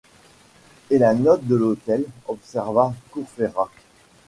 [0.89, 2.05] Et la note de l’hôtel?
[2.27, 3.69] observa Courfeyrac.